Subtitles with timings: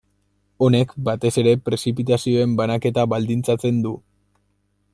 [0.67, 3.93] Honek, batez ere prezipitazioen banaketa baldintzatzen du.